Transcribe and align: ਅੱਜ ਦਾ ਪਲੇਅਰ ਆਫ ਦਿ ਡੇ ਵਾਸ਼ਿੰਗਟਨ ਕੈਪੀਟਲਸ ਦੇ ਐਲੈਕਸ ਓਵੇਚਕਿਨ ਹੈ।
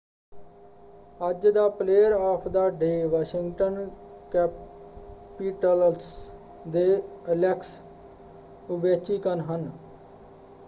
ਅੱਜ 1.19 1.45
ਦਾ 1.47 1.67
ਪਲੇਅਰ 1.69 2.11
ਆਫ 2.11 2.47
ਦਿ 2.47 2.69
ਡੇ 2.77 3.03
ਵਾਸ਼ਿੰਗਟਨ 3.05 3.89
ਕੈਪੀਟਲਸ 4.31 6.07
ਦੇ 6.67 6.85
ਐਲੈਕਸ 7.27 7.81
ਓਵੇਚਕਿਨ 8.69 9.41
ਹੈ। 9.41 9.57